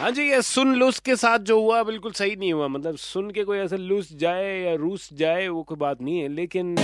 हाँ 0.00 0.10
जी, 0.10 0.22
ये 0.22 0.40
सुन 0.42 0.74
लुस 0.74 0.98
के 0.98 1.14
साथ 1.16 1.38
जो 1.48 1.60
हुआ 1.60 1.82
बिल्कुल 1.82 2.12
सही 2.12 2.34
नहीं 2.36 2.52
हुआ। 2.52 2.66
मतलब 2.68 2.96
सुन 2.96 3.30
के 3.30 3.42
कोई 3.44 3.58
ऐसे 3.58 3.76
लुस 3.76 4.08
जाए 4.12 4.58
या 4.60 4.74
रूस 4.74 5.08
जाए, 5.12 5.46
वो 5.48 5.62
कोई 5.62 5.76
बात 5.78 6.00
नहीं 6.02 6.18
है, 6.18 6.28
लेकिन 6.28 6.74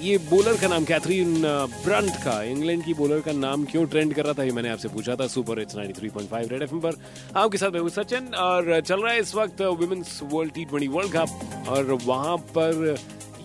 ये 0.00 0.16
बॉलर 0.30 0.56
का 0.60 0.68
नाम 0.68 0.84
कैथरीन 0.84 1.42
ब्रंट 1.84 2.16
का, 2.24 2.42
इंग्लैंड 2.42 2.84
की 2.84 2.94
बॉलर 2.94 3.20
का 3.20 3.32
नाम 3.32 3.64
क्यों 3.64 3.84
ट्रेंड 3.86 4.14
कर 4.14 4.24
रहा 4.24 4.32
था, 4.32 4.44
ये 4.44 4.52
मैंने 4.52 4.68
आपसे 4.68 4.88
पूछा 4.88 5.16
था 5.16 5.26
सुपर 5.26 5.60
इट्स 5.60 5.76
93.5 5.76 6.50
रेड 6.50 6.62
एफएम 6.62 6.80
पर। 6.80 7.00
आपके 7.36 7.58
साथ 7.58 7.70
मैं 7.72 7.88
सचिन, 7.90 8.34
और 8.36 8.80
चल 8.80 9.02
रहा 9.02 9.12
है 9.12 9.20
इस 9.20 9.34
वक्त 9.34 9.62
women's 9.62 10.20
world 10.32 10.52
T 10.54 10.64
twenty 10.64 10.88
world 10.88 11.12
cup 11.12 11.68
और 11.68 11.98
वहाँ 12.04 12.36
पर 12.58 12.96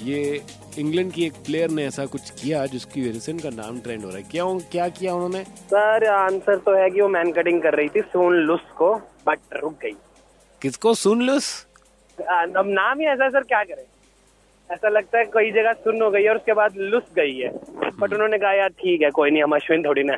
ये 0.04 0.42
इंग्लैंड 0.78 1.12
की 1.12 1.26
एक 1.26 1.34
प्लेयर 1.46 1.70
ने 1.70 1.86
ऐसा 1.86 2.06
कुछ 2.06 2.30
किया 2.32 2.66
जिसकी 2.66 3.02
वजह 3.02 3.20
से 3.20 3.32
इनका 3.32 3.50
नाम 3.50 3.80
ट्रेंड 3.80 4.04
हो 4.04 4.10
रहा 4.10 4.18
है। 4.18 4.24
क्या 4.32 4.44
क्या 4.72 4.88
किया 4.90 5.14
उन्होंने? 5.14 5.44
सर 5.44 6.06
आंसर 6.08 6.58
तो 6.58 6.76
है 6.76 6.90
कि 6.90 7.02
वो 7.02 7.08
मैन 7.10 7.32
कटिंग 7.32 7.62
कर 7.62 7.76
रही 7.76 7.90
थी 7.90 8.02
सोन 8.02 8.36
लुस 8.36 8.62
को 8.78 8.94
बट 9.28 9.40
रुक 9.54 9.74
गई। 9.82 9.96
किसको? 10.62 10.94
सुन 10.94 11.22
लुस? 11.22 11.68
अब 12.20 12.66
नाम 12.68 13.00
ही 13.00 13.06
ऐसा 13.06 13.30
सर 13.30 13.44
क्या 13.44 13.64
करें? 13.64 13.84
ऐसा 14.70 14.90
लगता 14.90 15.18
है 15.18 15.26
कई 15.26 15.52
जगह 15.52 15.74
सुन 15.74 16.02
हो 16.02 16.10
गई 16.12 16.24
है 16.24 16.30
और 16.30 16.36
उसके 16.36 16.54
बाद 16.54 16.78
लुस 16.78 17.04
गई 17.16 17.38
है। 17.38 17.52
बट 18.00 18.14
उन्होंने 18.14 18.38
कहा 18.38 18.54
यार 18.54 18.70
ठीक 18.70 19.02
है 19.02 19.10
कोई 19.10 19.32
नहीं 19.32 19.44
हम 19.44 19.56
अश्विन 19.56 19.84
थोड़ी 19.86 20.04
ना 20.04 20.18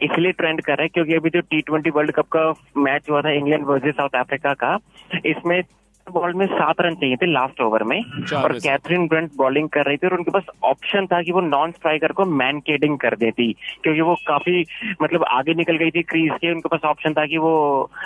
इसलिए 0.00 0.32
ट्रेंड 0.32 0.60
कर 0.62 0.72
रहे 0.72 0.84
हैं 0.84 0.90
क्योंकि 0.94 1.14
अभी 1.14 1.30
जो 1.30 1.40
टी 1.40 1.60
ट्वेंटी 1.60 1.90
वर्ल्ड 1.90 2.12
कप 2.12 2.26
का 2.36 2.42
मैच 2.76 3.08
हुआ 3.10 3.22
था 3.22 3.30
इंग्लैंड 3.30 3.64
वर्सेस 3.66 3.94
साउथ 3.94 4.18
अफ्रीका 4.18 4.52
का 4.54 4.78
इसमें 5.26 5.62
बॉल 6.10 6.34
में 6.34 6.46
सात 6.46 6.80
रन 6.80 6.94
चाहिए 6.94 7.16
थे 7.16 7.26
लास्ट 7.26 7.60
ओवर 7.60 7.82
में 7.82 7.98
और 8.36 8.52
कैथरीन 8.58 9.06
ब्रंट 9.08 9.30
बॉलिंग 9.36 9.68
कर 9.68 9.86
रही 9.86 9.96
थी 9.96 10.06
और 10.06 10.16
उनके 10.16 10.30
पास 10.30 10.46
ऑप्शन 10.64 11.06
था 11.06 11.22
कि 11.22 11.32
वो 11.32 11.40
नॉन 11.40 11.72
स्ट्राइकर 11.72 12.12
को 12.12 12.24
मैन 12.34 12.60
केडिंग 12.60 12.98
कर 12.98 13.16
देती 13.16 13.52
क्योंकि 13.82 14.00
वो 14.00 14.14
काफ़ी 14.28 14.64
मतलब 15.02 15.24
आगे 15.30 15.54
निकल 15.54 15.76
गई 15.76 15.90
थी 15.90 16.02
क्रीज 16.04 16.32
के 16.40 16.52
उनके 16.52 16.68
पास 16.68 16.84
ऑप्शन 16.84 17.14
था 17.14 17.26
कि 17.26 17.38
वो 17.38 17.54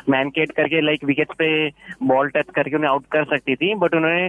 मैन 0.09 0.31
केड 0.31 0.53
करके 0.53 0.81
लाइक 0.81 1.05
विकेट 1.05 1.33
पे 1.39 1.53
बॉल 2.03 2.29
टच 2.29 2.51
करके 2.55 2.77
उन्हें 2.77 2.91
आउट 2.91 3.07
कर 3.13 3.25
सकती 3.27 3.55
थी 3.55 3.75
बट 3.77 3.95
उन्होंने 3.95 4.29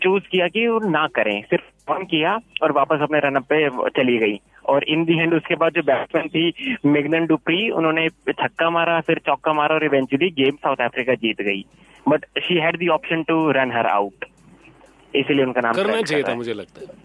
चूज़ 0.00 0.22
किया 0.30 0.48
कि 0.48 0.66
वो 0.66 0.78
ना 0.90 1.06
करें 1.14 1.40
सिर्फ़ 1.42 1.75
ऑन 1.88 2.04
किया 2.04 2.38
और 2.62 2.72
वापस 2.72 3.02
अपने 3.02 3.18
रनअप 3.20 3.44
पे 3.52 3.68
चली 3.90 4.16
गई। 4.18 4.38
और 4.68 4.84
इन 4.84 5.04
दी 5.04 5.16
हैंड 5.16 5.34
उसके 5.34 5.54
बाद 5.54 5.72
जो 5.72 5.82
बैट्समैन 5.82 6.28
थी 6.28 6.78
मेगनन 6.86 7.26
डुप्री 7.26 7.68
उन्होंने 7.72 8.08
छक्का 8.30 8.70
मारा 8.70 9.00
फिर 9.00 9.20
चौका 9.26 9.52
मारा 9.52 9.74
और 9.74 9.84
इवेंचुअली 9.84 10.30
गेम 10.38 10.56
साउथ 10.56 10.84
अफ्रीका 10.84 11.14
जीत 11.16 11.42
गई। 11.42 11.64
But 12.06 12.24
she 12.42 12.58
had 12.58 12.76
the 12.78 12.88
option 12.90 13.22
to 13.22 13.50
run 13.52 13.72
her 13.72 13.86
out 13.88 14.24
इसीलिए 15.14 15.44
उनका 15.44 15.60
नाम 15.60 15.74
करना 15.74 16.00
चाहिए 16.02 16.24
था 16.24 16.34
मुझे 16.34 16.54
लगता 16.54 16.80
है। 16.80 17.04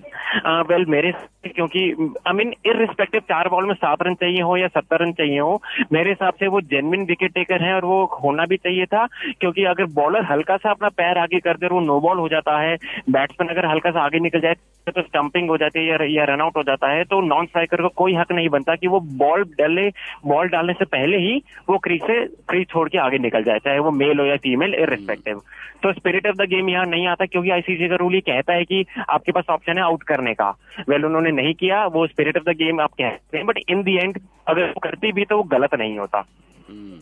वेल 0.64 0.86
मेरे 0.90 1.12
क्योंकि 1.46 1.82
आई 2.28 2.34
मीन 2.34 2.54
इरिस्पेक्टिव 2.66 3.22
चार 3.30 3.48
बॉल 3.50 3.66
में 3.68 3.74
सात 3.74 4.02
रन 4.04 4.14
चाहिए 4.16 4.42
हो 4.42 4.56
या 4.58 4.68
सत्तर 4.68 5.02
रन 5.02 5.12
चाहिए 5.14 5.40
हो 5.40 5.62
मेरे 5.94 6.10
हिसाब 6.10 6.34
से 6.34 6.48
वो 6.48 6.62
जेनविन 6.74 7.04
विकेट 7.06 7.34
टेकर 7.34 7.64
है 7.64 7.74
और 7.76 7.86
वो 7.86 8.04
होना 8.24 8.46
भी 8.46 8.58
चाहिए 8.58 8.86
था 8.86 9.06
क्योंकि 9.40 9.64
अगर 9.66 9.86
बॉलर 9.94 10.26
हल्का 10.32 10.58
सा 10.58 10.72
अपना 10.72 10.90
पैर 10.98 11.18
आगे 11.18 11.40
कर 11.40 11.58
दे 11.58 11.66
और 11.66 11.74
वो 11.74 11.80
नो 11.82 12.00
बॉल 12.00 12.20
हो 12.20 12.28
जाता 12.30 12.60
है 12.60 12.76
बैट्समैन 13.10 13.50
अगर 13.50 13.66
हल्का 13.66 13.92
सा 13.92 14.02
आगे 14.02 14.20
निकल 14.20 14.40
जाए 14.40 14.56
तो 14.90 15.02
स्टंपिंग 15.02 15.50
हो 15.50 15.58
जाती 15.58 15.80
है 15.80 15.86
या, 15.86 15.98
या 16.04 16.24
रन 16.24 16.42
आउट 16.42 16.58
हो 16.58 16.64
जाता 16.64 16.92
है 16.92 17.04
तो 17.04 17.22
नॉन 17.22 17.46
स्ट्राइकर 17.46 17.82
को 17.82 17.90
कोई 17.90 18.16
हक 18.16 18.32
नहीं 18.32 18.50
बनता 18.50 18.76
कि 18.76 18.88
वो 18.88 19.00
बॉल 19.00 19.44
डाले 19.44 19.90
बॉल 20.26 20.48
डालने 20.48 20.74
से 20.74 20.86
पहले 20.86 21.18
ही 21.18 21.44
वो 21.70 21.78
क्रीज 21.78 22.02
से 22.02 22.26
क्रीज 22.28 22.68
छोड़ 22.68 22.90
के 22.90 22.98
आगे 22.98 23.18
निकल 23.18 23.44
जाए 23.44 23.60
चाहे 23.60 23.80
वो 23.80 23.92
मेल 23.92 24.20
हो 24.20 24.26
या 24.26 24.36
फीमेल 24.36 24.74
इरिस्पेक्टिव 24.74 25.42
तो 25.84 25.94
स्पिरिट 25.94 26.28
ऑफ़ 26.28 26.36
द 26.36 26.42
गेम 26.42 26.70
यहाँ 26.70 26.86
नहीं 26.86 27.08
आता 27.08 27.26
क्योंकि 27.26 27.50
आईसीसी 27.50 27.90
का 27.90 27.96
रूल 27.96 28.16
ये 28.16 28.22
कहता 28.22 28.54
है 28.54 28.66
कि 28.66 28.86
आपके 29.10 29.32
पास 29.32 29.44
ऑप्शन 29.50 29.78
है 29.78 29.84
आउट 29.84 30.04
करने 30.04 30.34
का। 30.34 30.50
वेल 30.90 31.06
उन्होंने 31.06 31.32
नहीं 31.32 31.54
किया 31.54 31.86
वो 31.86 32.08
स्पिरिट 32.08 32.38
ऑफ़ 32.38 32.44
द 32.44 32.50
गेम 32.50 32.82
आप 32.82 32.92
कहते 32.92 33.38
हैं 33.38 33.46
बट 33.48 33.60
इन 33.70 33.84
दी 33.84 33.96
एंड 33.96 34.20
अगर 34.48 34.64
वो 34.64 34.80
करती 34.80 35.12
भी 35.12 35.26
तो 35.26 35.38
वो 35.38 35.44
गलत 35.44 35.76
नहीं 35.76 35.98
होता। 36.00 36.26
हम्म, 36.70 37.00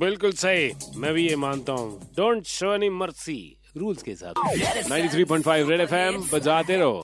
बिल्कुल 0.00 0.32
सही। 0.32 0.72
मैं 0.96 1.14
भी 1.14 1.28
ये 1.28 1.36
मानता 1.36 1.72
हूँ। 1.72 2.00
Don't 2.16 2.42
show 2.42 2.74
any 2.74 2.88
mercy 2.88 3.56
rules 3.76 4.02
के 4.02 4.14
साथ। 4.14 4.34
93.5 4.90 5.70
रेड 5.70 5.80
एफएम 5.80 6.22
बजाते 6.34 6.76
रहो। 6.76 7.02